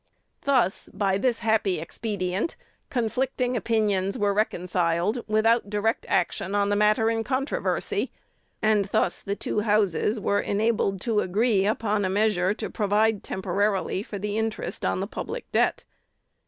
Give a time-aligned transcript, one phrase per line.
[0.45, 2.55] Thus, by this happy expedient,
[2.89, 8.11] conflicting opinions were reconciled without direct action on the matter in controversy,
[8.63, 14.01] and thus the two Houses were enabled to agree upon a measure to provide temporarily
[14.01, 15.83] for the interest on the public debt.